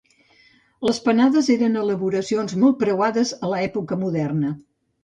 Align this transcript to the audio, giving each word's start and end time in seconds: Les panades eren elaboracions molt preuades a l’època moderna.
Les 0.89 0.99
panades 1.09 1.51
eren 1.57 1.77
elaboracions 1.83 2.59
molt 2.65 2.81
preuades 2.83 3.37
a 3.49 3.55
l’època 3.55 4.05
moderna. 4.07 4.57